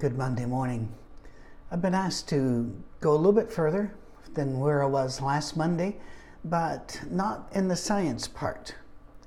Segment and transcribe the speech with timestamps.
[0.00, 0.94] Good Monday morning.
[1.70, 3.92] I've been asked to go a little bit further
[4.32, 5.98] than where I was last Monday,
[6.42, 8.74] but not in the science part,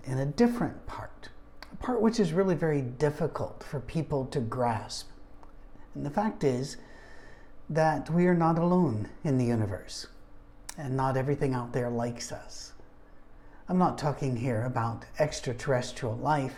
[0.04, 1.30] in a different part,
[1.72, 5.10] a part which is really very difficult for people to grasp.
[5.94, 6.78] And the fact is
[7.70, 10.08] that we are not alone in the universe,
[10.76, 12.74] and not everything out there likes us.
[13.70, 16.56] I'm not talking here about extraterrestrial life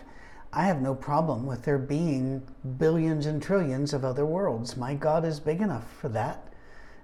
[0.56, 2.40] I have no problem with there being
[2.78, 4.74] billions and trillions of other worlds.
[4.74, 6.50] My God is big enough for that,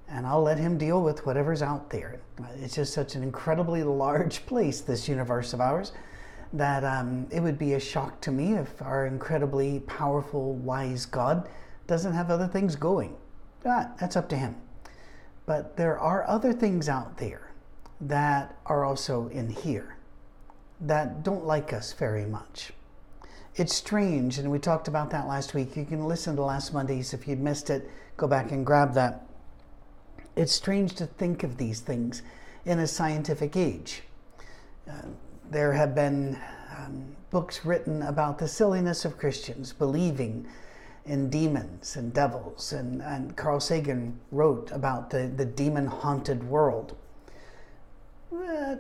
[0.09, 2.19] and I'll let Him deal with whatever's out there.
[2.57, 5.93] It's just such an incredibly large place, this universe of ours,
[6.55, 11.47] that um, it would be a shock to me if our incredibly powerful, wise God
[11.87, 13.15] doesn't have other things going.
[13.65, 14.57] That, that's up to Him.
[15.45, 17.53] But there are other things out there
[18.01, 19.99] that are also in here
[20.81, 22.73] that don't like us very much
[23.57, 25.77] it's strange, and we talked about that last week.
[25.77, 29.27] You can listen to last Monday's if you'd missed it, go back and grab that.
[30.37, 32.23] It's strange to think of these things
[32.65, 34.05] in a scientific age.
[34.91, 35.09] Uh,
[35.51, 36.41] there have been
[36.79, 40.47] um, books written about the silliness of Christians believing
[41.05, 46.97] in demons and devils, and, and Carl Sagan wrote about the, the demon haunted world.
[48.35, 48.77] Uh,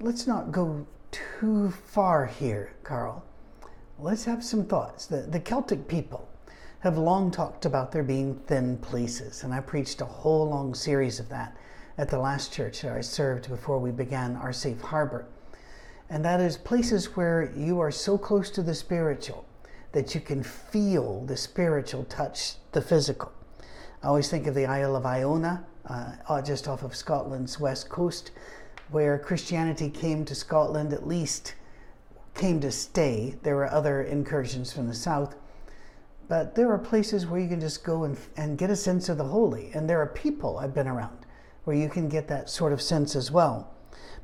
[0.00, 3.24] let's not go too far here, Carl
[3.98, 5.06] let's have some thoughts.
[5.06, 6.28] The, the Celtic people
[6.80, 11.20] have long talked about there being thin places, and I preached a whole long series
[11.20, 11.56] of that
[11.98, 15.26] at the last church that I served before we began our safe harbor.
[16.10, 19.46] And that is places where you are so close to the spiritual
[19.92, 23.32] that you can feel the spiritual touch the physical.
[24.02, 28.32] I always think of the Isle of Iona, uh, just off of Scotland's west coast,
[28.90, 31.54] where Christianity came to Scotland at least
[32.34, 33.36] came to stay.
[33.42, 35.36] There were other incursions from the south.
[36.28, 39.18] But there are places where you can just go and, and get a sense of
[39.18, 39.70] the holy.
[39.74, 41.26] And there are people I've been around
[41.64, 43.72] where you can get that sort of sense as well.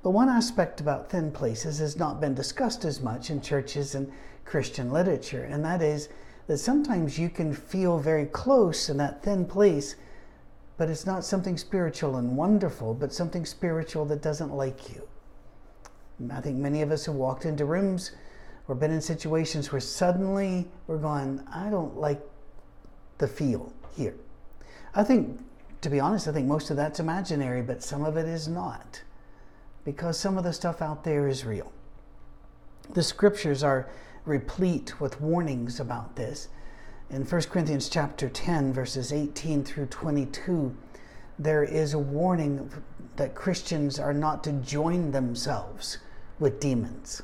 [0.02, 4.12] But one aspect about thin places has not been discussed as much in churches and
[4.44, 6.08] Christian literature, and that is
[6.46, 9.96] that sometimes you can feel very close in that thin place,
[10.76, 15.07] but it's not something spiritual and wonderful, but something spiritual that doesn't like you.
[16.32, 18.12] I think many of us have walked into rooms
[18.66, 22.20] or been in situations where suddenly we're going, I don't like
[23.18, 24.14] the feel here.
[24.94, 25.40] I think,
[25.80, 29.02] to be honest, I think most of that's imaginary, but some of it is not
[29.84, 31.72] because some of the stuff out there is real.
[32.90, 33.88] The scriptures are
[34.26, 36.48] replete with warnings about this.
[37.10, 40.76] In 1 Corinthians chapter 10 verses 18 through 22,
[41.38, 42.70] there is a warning
[43.16, 45.98] that Christians are not to join themselves
[46.38, 47.22] with demons.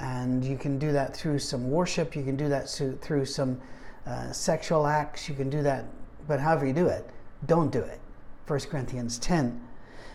[0.00, 2.68] And you can do that through some worship, you can do that
[3.00, 3.60] through some
[4.06, 5.84] uh, sexual acts, you can do that,
[6.26, 7.08] but however you do it,
[7.46, 8.00] don't do it.
[8.46, 9.60] 1 Corinthians 10.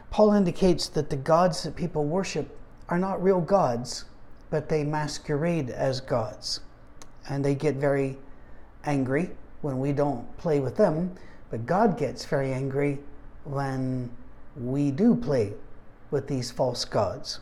[0.10, 2.58] Paul indicates that the gods that people worship
[2.90, 4.06] are not real gods,
[4.50, 6.62] but they masquerade as gods.
[7.30, 8.18] And they get very
[8.84, 9.32] angry
[9.62, 11.16] when we don't play with them,
[11.50, 13.00] but God gets very angry
[13.44, 14.10] when
[14.56, 15.54] we do play
[16.12, 17.40] with these false gods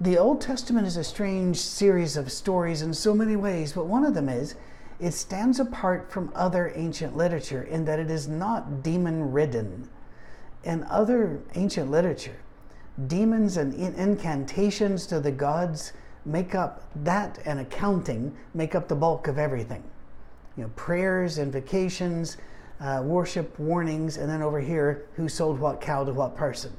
[0.00, 4.04] the Old Testament is a strange series of stories in so many ways, but one
[4.04, 4.54] of them is
[5.00, 9.88] it stands apart from other ancient literature in that it is not demon ridden.
[10.64, 12.36] In other ancient literature,
[13.06, 15.92] demons and incantations to the gods
[16.26, 19.82] make up that and accounting make up the bulk of everything.
[20.56, 22.36] You know, prayers, invocations,
[22.80, 26.72] uh, worship, warnings, and then over here, who sold what cow to what person.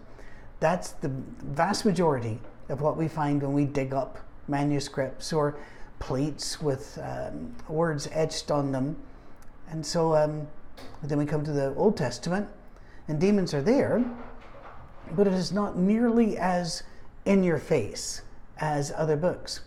[0.59, 2.39] That's the vast majority
[2.69, 5.57] of what we find when we dig up manuscripts or
[6.00, 8.95] plates with um, words etched on them.
[9.69, 10.47] And so um,
[11.03, 12.47] then we come to the Old Testament,
[13.07, 14.03] and demons are there,
[15.11, 16.83] but it is not nearly as
[17.25, 18.22] in your face
[18.59, 19.61] as other books.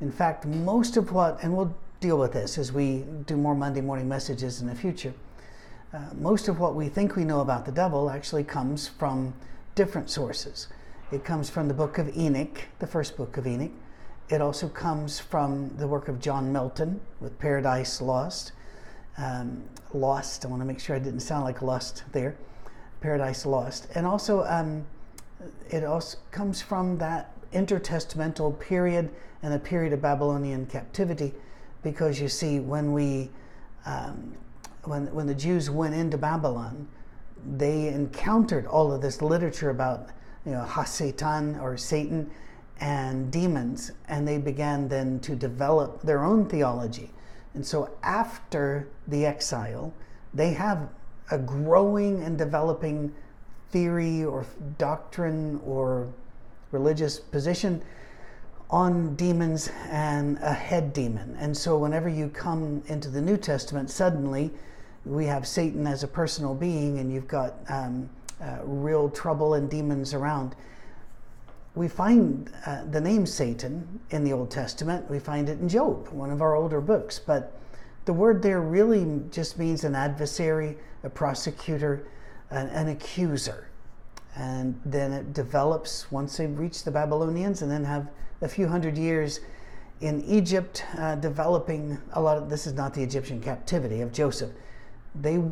[0.00, 3.80] In fact, most of what, and we'll deal with this as we do more Monday
[3.80, 5.12] morning messages in the future,
[5.92, 9.34] uh, most of what we think we know about the devil actually comes from
[9.74, 10.68] different sources.
[11.10, 13.70] It comes from the book of Enoch, the first book of Enoch.
[14.28, 18.52] It also comes from the work of John Milton with Paradise Lost.
[19.16, 19.64] Um,
[19.94, 22.36] lost, I want to make sure I didn't sound like lust there.
[23.00, 23.88] Paradise Lost.
[23.94, 24.84] And also, um,
[25.70, 29.08] it also comes from that intertestamental period
[29.42, 31.32] and the period of Babylonian captivity,
[31.82, 33.30] because you see, when we,
[33.86, 34.34] um,
[34.84, 36.86] when when the Jews went into Babylon,
[37.56, 40.10] they encountered all of this literature about
[40.48, 42.30] you know, Hasatan or Satan
[42.80, 47.10] and demons, and they began then to develop their own theology.
[47.52, 49.92] And so after the exile,
[50.32, 50.88] they have
[51.30, 53.12] a growing and developing
[53.70, 54.46] theory or
[54.78, 56.08] doctrine or
[56.70, 57.82] religious position
[58.70, 61.36] on demons and a head demon.
[61.38, 64.50] And so whenever you come into the New Testament, suddenly
[65.04, 68.08] we have Satan as a personal being and you've got um,
[68.42, 70.54] uh, real trouble and demons around.
[71.74, 75.08] We find uh, the name Satan in the Old Testament.
[75.10, 77.18] We find it in Job, one of our older books.
[77.18, 77.58] But
[78.04, 82.06] the word there really just means an adversary, a prosecutor,
[82.50, 83.68] an, an accuser.
[84.34, 88.08] And then it develops once they reach the Babylonians and then have
[88.40, 89.40] a few hundred years
[90.00, 94.50] in Egypt, uh, developing a lot of this is not the Egyptian captivity of Joseph.
[95.20, 95.42] They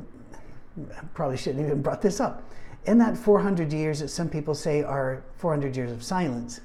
[1.14, 2.48] probably shouldn't even brought this up.
[2.86, 6.60] In that 400 years that some people say are 400 years of silence,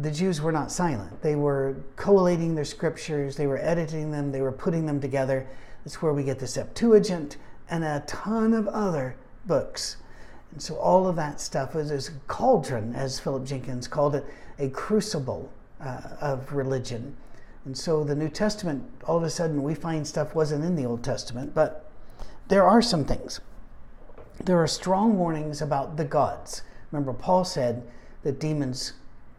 [0.00, 1.22] the Jews were not silent.
[1.22, 5.46] They were collating their scriptures, they were editing them, they were putting them together.
[5.84, 7.36] That's where we get the Septuagint
[7.70, 9.16] and a ton of other
[9.46, 9.98] books.
[10.50, 14.24] And so all of that stuff is, is a cauldron, as Philip Jenkins called it,
[14.58, 15.50] a crucible
[15.80, 17.16] uh, of religion.
[17.64, 20.86] And so the New Testament, all of a sudden, we find stuff wasn't in the
[20.86, 21.88] Old Testament, but
[22.48, 23.40] there are some things.
[24.44, 26.62] There are strong warnings about the gods.
[26.92, 27.82] Remember, Paul said
[28.22, 28.92] that demons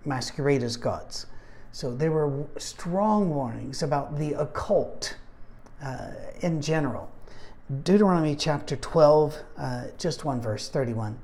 [0.05, 1.27] masquerade as gods.
[1.71, 5.15] So there were strong warnings about the occult
[5.81, 6.11] uh,
[6.41, 7.11] in general.
[7.83, 11.19] Deuteronomy chapter 12, uh, just one verse, 31.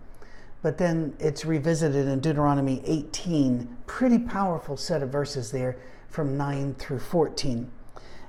[0.61, 5.77] But then it's revisited in Deuteronomy 18, pretty powerful set of verses there
[6.09, 7.69] from 9 through 14.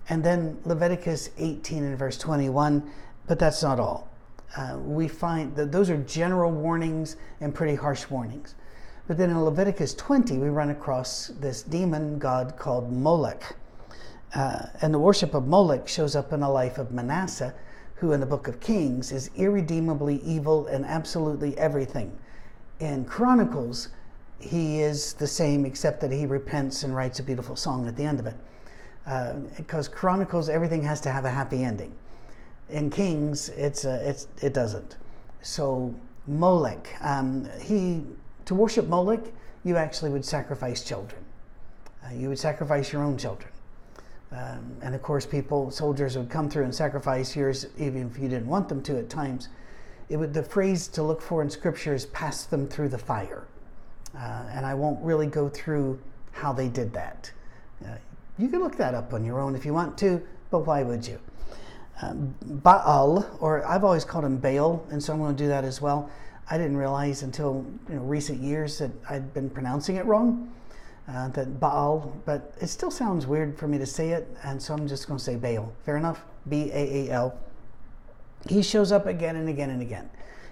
[0.09, 2.91] And then Leviticus 18 and verse 21,
[3.27, 4.09] but that's not all.
[4.57, 8.55] Uh, we find that those are general warnings and pretty harsh warnings.
[9.07, 13.57] But then in Leviticus 20, we run across this demon god called Molech.
[14.35, 17.55] Uh, and the worship of Molech shows up in the life of Manasseh,
[17.97, 22.17] who in the book of Kings is irredeemably evil and absolutely everything
[22.81, 23.89] in Chronicles,
[24.39, 28.05] he is the same except that he repents and writes a beautiful song at the
[28.05, 28.35] end of it.
[29.07, 31.95] Uh, because Chronicles, everything has to have a happy ending.
[32.71, 34.97] In Kings, it's, a, it's it doesn't.
[35.43, 35.95] So
[36.27, 38.03] Molech, um, he
[38.47, 39.21] to worship Molech,
[39.65, 41.23] you actually would sacrifice children.
[42.05, 43.51] Uh, you would sacrifice your own children.
[44.33, 48.29] Um, and of course, people, soldiers would come through and sacrifice yours, even if you
[48.29, 49.49] didn't want them to at times
[50.09, 53.45] it would, the phrase to look for in scripture is pass them through the fire.
[54.17, 55.99] Uh, and I won't really go through
[56.33, 57.31] how they did that.
[57.85, 57.97] Uh,
[58.39, 61.07] you can look that up on your own if you want to, but why would
[61.07, 61.19] you?
[62.03, 65.81] Baal, or I've always called him Baal, and so I'm going to do that as
[65.81, 66.11] well.
[66.51, 70.53] I didn't realize until you know, recent years that I'd been pronouncing it wrong,
[71.09, 74.75] uh, that Baal, but it still sounds weird for me to say it, and so
[74.75, 75.73] I'm just going to say Baal.
[75.85, 76.23] Fair enough?
[76.49, 77.39] B A A L.
[78.49, 80.11] He shows up again and again and again.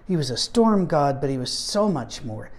[0.08, 2.50] He was a storm god, but he was so much more.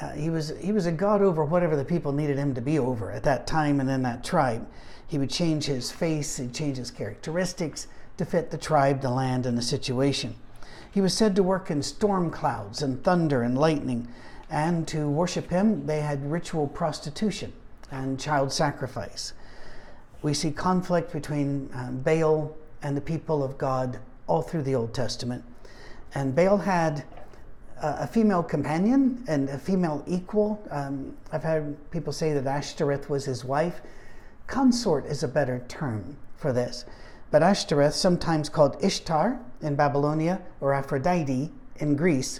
[0.00, 2.78] Uh, he was he was a god over whatever the people needed him to be
[2.78, 4.66] over at that time and in that tribe.
[5.06, 7.86] He would change his face, he'd change his characteristics
[8.16, 10.34] to fit the tribe, the land, and the situation.
[10.90, 14.08] He was said to work in storm clouds and thunder and lightning,
[14.48, 17.52] and to worship him, they had ritual prostitution
[17.90, 19.32] and child sacrifice.
[20.22, 24.94] We see conflict between um, Baal and the people of God all through the Old
[24.94, 25.44] Testament.
[26.14, 27.04] And Baal had
[27.82, 30.62] a female companion and a female equal.
[30.70, 33.80] Um, I've had people say that Ashtoreth was his wife.
[34.46, 36.84] Consort is a better term for this.
[37.34, 42.38] But Ashtoreth, sometimes called Ishtar in Babylonia or Aphrodite in Greece,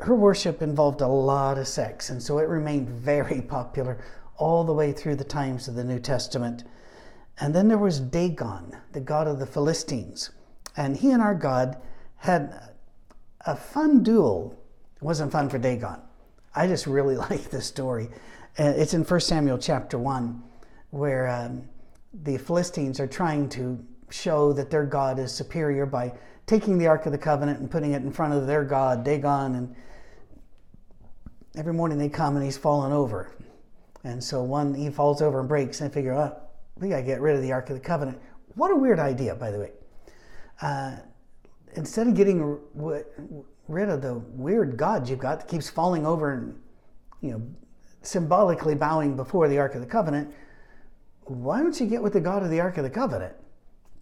[0.00, 3.96] her worship involved a lot of sex, and so it remained very popular
[4.36, 6.64] all the way through the times of the New Testament.
[7.40, 10.28] And then there was Dagon, the god of the Philistines.
[10.76, 11.78] And he and our God
[12.16, 12.74] had
[13.46, 14.62] a fun duel.
[14.96, 16.02] It wasn't fun for Dagon.
[16.54, 18.10] I just really like this story.
[18.58, 20.42] Uh, it's in 1 Samuel chapter 1,
[20.90, 21.66] where um,
[22.12, 26.12] the Philistines are trying to show that their God is superior by
[26.46, 29.54] taking the Ark of the Covenant and putting it in front of their God, Dagon.
[29.54, 29.74] And
[31.56, 33.32] every morning they come and he's fallen over.
[34.04, 36.36] And so one, he falls over and breaks, and figure, oh,
[36.78, 38.18] we got to get rid of the Ark of the Covenant.
[38.54, 39.72] What a weird idea, by the way
[40.60, 40.96] uh,
[41.74, 46.58] instead of getting rid of the weird god you've got that keeps falling over and
[47.20, 47.42] you know
[48.02, 50.32] symbolically bowing before the Ark of the Covenant,
[51.24, 53.34] why don't you get with the God of the Ark of the Covenant?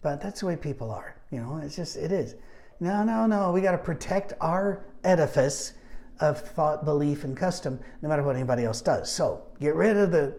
[0.01, 1.15] But that's the way people are.
[1.31, 2.35] You know, it's just, it is.
[2.79, 3.51] No, no, no.
[3.51, 5.73] We got to protect our edifice
[6.19, 9.11] of thought, belief, and custom, no matter what anybody else does.
[9.11, 10.35] So get rid of the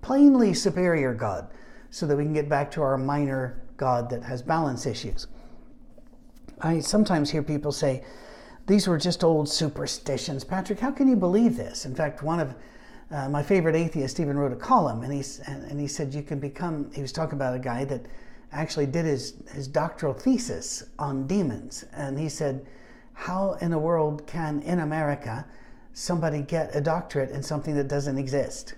[0.00, 1.48] plainly superior God
[1.90, 5.26] so that we can get back to our minor God that has balance issues.
[6.60, 8.04] I sometimes hear people say,
[8.66, 10.44] these were just old superstitions.
[10.44, 11.84] Patrick, how can you believe this?
[11.84, 12.54] In fact, one of
[13.10, 16.38] uh, my favorite atheists even wrote a column, and he, and he said you can
[16.38, 18.06] become, he was talking about a guy that
[18.52, 21.84] actually did his, his doctoral thesis on demons.
[21.94, 22.66] And he said,
[23.14, 25.46] How in the world can, in America,
[25.94, 28.74] somebody get a doctorate in something that doesn't exist?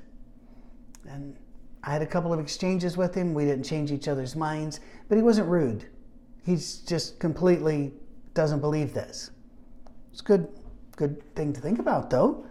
[1.09, 1.37] And
[1.83, 3.35] I had a couple of exchanges with him.
[3.35, 5.87] We didn't change each other's minds, but he wasn't rude.
[6.45, 7.93] He's just completely
[8.33, 9.31] doesn't believe this.
[10.13, 10.49] It's a good,
[10.97, 12.47] good thing to think about, though.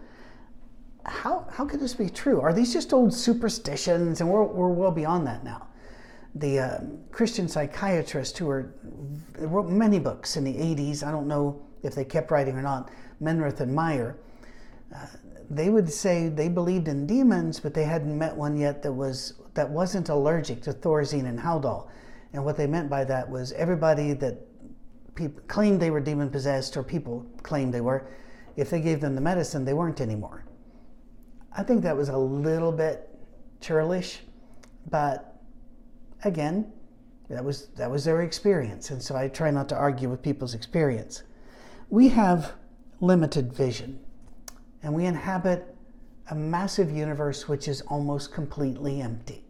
[1.06, 2.40] How, how could this be true?
[2.40, 4.20] Are these just old superstitions?
[4.20, 5.68] And we're, we're well beyond that now
[6.34, 6.78] the uh,
[7.12, 8.64] Christian psychiatrist who
[9.38, 11.04] wrote many books in the 80s.
[11.04, 12.90] I don't know if they kept writing or not,
[13.22, 14.16] Minirth and Meier.
[14.94, 15.06] Uh,
[15.50, 19.34] they would say they believed in demons, but they hadn't met one yet that was
[19.54, 21.88] that wasn't allergic to Thorazine and Haldol.
[22.32, 24.38] And what they meant by that was everybody that
[25.46, 28.08] claimed they were demon possessed or people claimed they were,
[28.56, 30.44] if they gave them the medicine, they weren't anymore.
[31.56, 33.08] I think that was a little bit
[33.60, 34.22] churlish,
[34.90, 35.33] but
[36.24, 36.72] again,
[37.30, 40.54] that was that was their experience, and so I try not to argue with people's
[40.54, 41.22] experience.
[41.88, 42.52] We have
[43.00, 44.00] limited vision,
[44.82, 45.74] and we inhabit
[46.30, 49.44] a massive universe which is almost completely empty.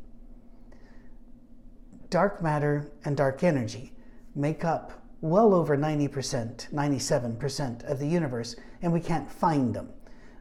[2.10, 3.92] Dark matter and dark energy
[4.34, 9.88] make up well over 90%, 97% of the universe, and we can't find them.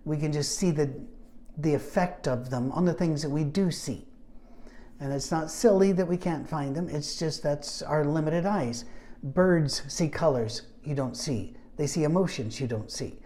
[0.04, 0.94] We can just see the,
[1.58, 4.08] the effect of them on the things that we do see.
[5.00, 8.86] And it's not silly that we can't find them, it's just that's our limited eyes.
[9.22, 13.20] Birds see colors you don't see, they see emotions you don't see.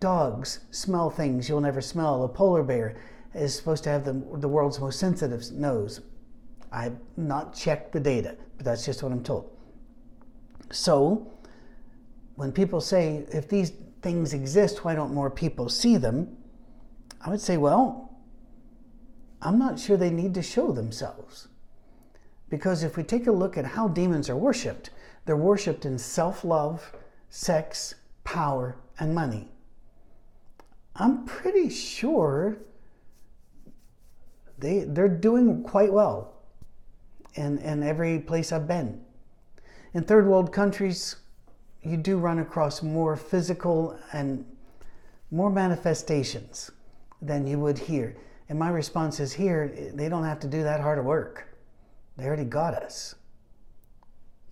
[0.00, 2.22] Dogs smell things you'll never smell.
[2.22, 2.96] A polar bear
[3.34, 6.00] is supposed to have the, the world's most sensitive nose.
[6.70, 9.50] I've not checked the data, but that's just what I'm told.
[10.70, 11.32] So,
[12.36, 13.72] when people say, if these
[14.02, 16.36] things exist, why don't more people see them?
[17.20, 18.07] I would say, well,
[19.40, 21.48] I'm not sure they need to show themselves.
[22.48, 24.90] Because if we take a look at how demons are worshiped,
[25.24, 26.92] they're worshiped in self love,
[27.28, 29.48] sex, power, and money.
[30.96, 32.58] I'm pretty sure
[34.58, 36.34] they, they're doing quite well
[37.34, 39.00] in, in every place I've been.
[39.94, 41.16] In third world countries,
[41.82, 44.44] you do run across more physical and
[45.30, 46.70] more manifestations
[47.22, 48.16] than you would here.
[48.48, 51.48] And my response is here, they don't have to do that hard of work.
[52.16, 53.14] They already got us.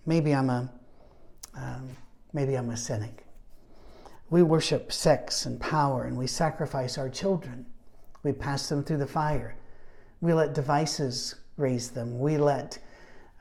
[0.05, 0.71] Maybe I'm a,
[1.55, 1.89] um,
[2.31, 3.25] maybe I'm a cynic.
[4.29, 7.65] We worship sex and power, and we sacrifice our children.
[8.23, 9.55] We pass them through the fire.
[10.21, 12.19] We let devices raise them.
[12.19, 12.77] We let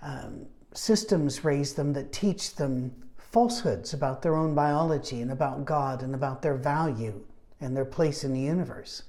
[0.02, 6.02] um, systems raise them that teach them falsehoods about their own biology and about God
[6.02, 7.22] and about their value
[7.60, 9.02] and their place in the universe.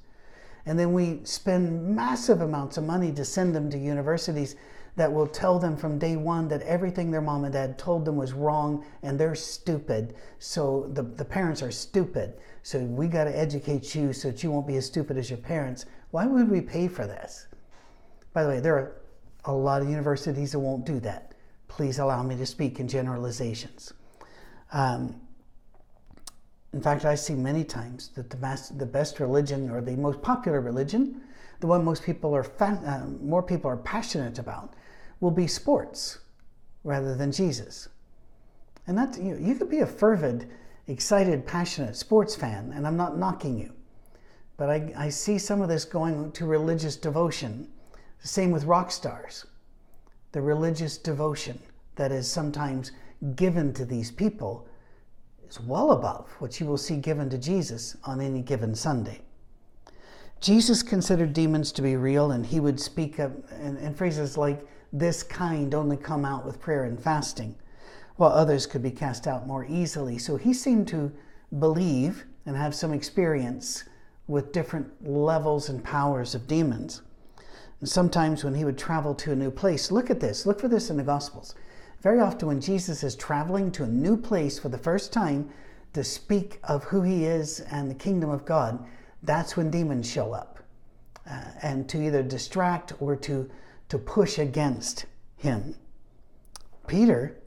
[0.68, 4.58] And then we spend massive amounts of money to send them to universities
[4.98, 8.18] that will tell them from day one that everything their mom and dad told them
[8.18, 10.16] was wrong and they're stupid.
[10.40, 12.34] So the, the parents are stupid.
[12.64, 15.40] So we got to educate you so that you won't be as stupid as your
[15.40, 15.86] parents.
[16.12, 17.48] Why would we pay for this?
[18.34, 19.02] By the way, there are
[19.46, 21.32] a lot of universities that won't do that.
[21.70, 23.94] Please allow me to speak in generalizations.
[24.74, 25.22] Um,
[26.78, 30.22] in fact, I see many times that the, mass, the best religion or the most
[30.22, 31.22] popular religion,
[31.60, 34.76] the one most people are fa- uh, more people are passionate about,
[35.20, 36.20] will be sports
[36.84, 37.90] rather than Jesus.
[38.86, 40.52] And that you, know, you could be a fervid,
[40.86, 43.74] excited, passionate sports fan, and I'm not knocking you,
[44.56, 47.70] but I, I see some of this going to religious devotion.
[48.22, 49.48] The same with rock stars.
[50.32, 51.60] The religious devotion
[51.96, 52.92] that is sometimes
[53.36, 54.68] given to these people
[55.50, 59.22] is well above what you will see given to Jesus on any given Sunday.
[60.40, 64.66] Jesus considered demons to be real, and he would speak of, in, in phrases like,
[64.94, 67.56] This kind only come out with prayer and fasting,
[68.18, 70.18] while others could be cast out more easily.
[70.18, 71.12] So he seemed to
[71.60, 73.84] believe and have some experience
[74.28, 77.02] with different levels and powers of demons.
[77.80, 80.68] And sometimes when he would travel to a new place, look at this, look for
[80.68, 81.56] this in the Gospels.
[82.02, 85.50] Very often, when Jesus is traveling to a new place for the first time
[85.94, 88.86] to speak of who he is and the kingdom of God,
[89.24, 90.60] that's when demons show up
[91.30, 93.50] uh, and to either distract or to,
[93.90, 95.06] to push against
[95.38, 95.76] him.
[96.86, 97.38] Peter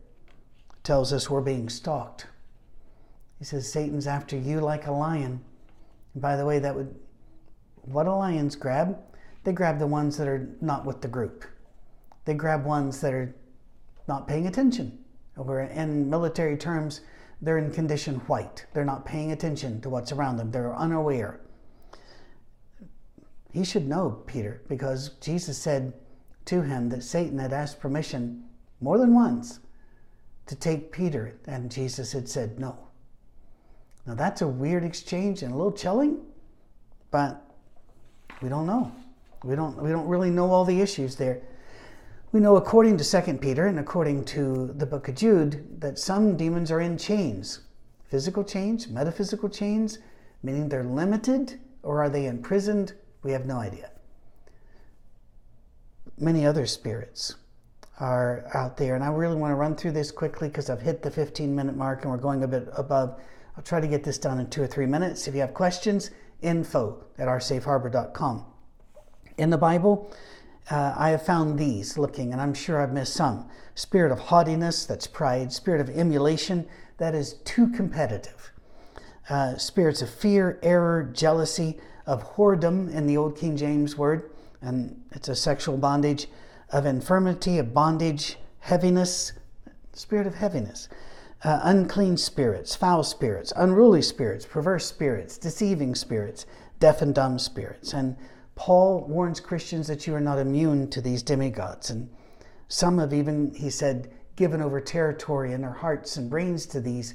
[0.83, 2.27] tells us we're being stalked.
[3.39, 5.41] He says, Satan's after you like a lion.
[6.15, 6.95] And by the way, that would,
[7.83, 8.99] what do lions grab?
[9.45, 11.45] They grab the ones that are not with the group.
[12.25, 13.35] They grab ones that are
[14.11, 14.99] not paying attention.
[15.37, 17.01] Or in military terms,
[17.41, 18.67] they're in condition white.
[18.75, 20.51] They're not paying attention to what's around them.
[20.51, 21.41] They're unaware.
[23.53, 25.95] He should know, Peter, because Jesus said
[26.47, 28.45] to him that Satan had asked permission
[28.81, 29.61] more than once
[30.47, 32.77] to take Peter, and Jesus had said no.
[34.07, 36.19] Now that's a weird exchange and a little chilling,
[37.11, 37.43] but
[38.43, 38.91] we don't know.
[39.45, 41.43] We don't, we don't really know all the issues there.
[42.33, 46.37] We know, according to 2 Peter and according to the book of Jude, that some
[46.37, 47.61] demons are in chains
[48.05, 50.01] physical chains, metaphysical chains,
[50.43, 52.93] meaning they're limited, or are they imprisoned?
[53.23, 53.91] We have no idea.
[56.19, 57.37] Many other spirits
[58.01, 61.03] are out there, and I really want to run through this quickly because I've hit
[61.03, 63.21] the 15 minute mark and we're going a bit above.
[63.57, 65.29] I'll try to get this done in two or three minutes.
[65.29, 66.11] If you have questions,
[66.43, 68.45] info at oursafeharbor.com.
[69.39, 70.13] In the Bible,
[70.71, 73.49] uh, I have found these looking, and I'm sure I've missed some.
[73.75, 75.53] Spirit of haughtiness, that's pride.
[75.53, 76.67] Spirit of emulation,
[76.99, 78.53] that is too competitive.
[79.29, 84.31] Uh, spirits of fear, error, jealousy, of whoredom in the Old King James word,
[84.63, 86.29] and it's a sexual bondage,
[86.71, 89.33] of infirmity, of bondage, heaviness,
[89.93, 90.89] spirit of heaviness.
[91.43, 96.45] Uh, unclean spirits, foul spirits, unruly spirits, perverse spirits, deceiving spirits,
[96.81, 97.95] deaf and dumb spirits.
[97.95, 98.17] And
[98.61, 101.89] Paul warns Christians that you are not immune to these demigods.
[101.89, 102.11] And
[102.69, 107.15] some have even, he said, given over territory in their hearts and brains to these.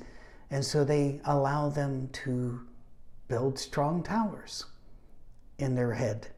[0.49, 2.61] And so they allow them to
[3.27, 4.65] build strong towers
[5.59, 6.29] in their head,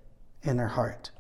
[0.44, 1.12] in their heart.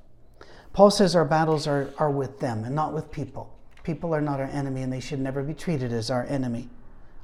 [0.74, 3.58] Paul says our battles are, are with them and not with people.
[3.84, 6.67] People are not our enemy and they should never be treated as our enemy.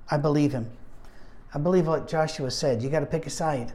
[0.10, 0.72] I believe him.
[1.54, 2.82] I believe what Joshua said.
[2.82, 3.74] You got to pick a side.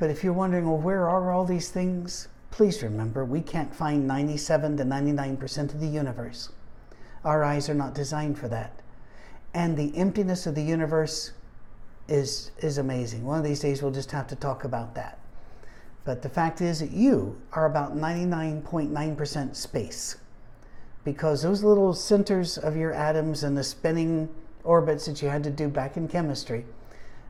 [0.00, 2.28] But if you're wondering, well, where are all these things?
[2.50, 6.48] Please remember, we can't find 97 to 99% of the universe.
[7.22, 8.80] Our eyes are not designed for that.
[9.52, 11.32] And the emptiness of the universe
[12.08, 13.26] is, is amazing.
[13.26, 15.18] One of these days, we'll just have to talk about that.
[16.04, 20.16] But the fact is that you are about 99.9% space
[21.04, 24.30] because those little centers of your atoms and the spinning
[24.64, 26.64] orbits that you had to do back in chemistry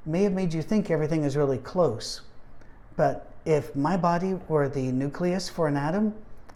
[0.06, 2.20] may have made you think everything is really close.
[3.00, 6.12] But if my body were the nucleus for an atom,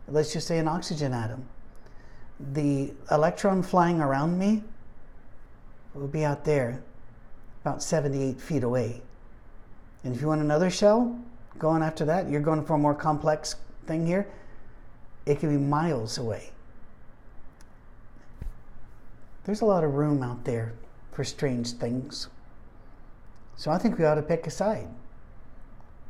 [0.09, 1.49] let's just say an oxygen atom,
[2.39, 4.63] the electron flying around me
[5.95, 6.83] will be out there
[7.63, 9.01] about 78 feet away.
[10.05, 11.19] And if you want another shell,
[11.59, 14.29] going after that, you're going for a more complex thing here,
[15.25, 16.51] it can be miles away.
[19.45, 20.75] There's a lot of room out there
[21.11, 22.29] for strange things.
[23.57, 24.89] So I think we ought to pick a side.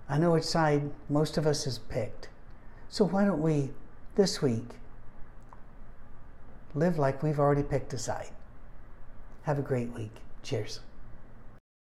[0.09, 2.29] I know which side most of us has picked.
[2.89, 3.71] So why don't we,
[4.17, 4.69] this week,
[6.75, 8.31] live like we've already picked a side?
[9.43, 10.15] Have a great week.
[10.43, 10.81] Cheers.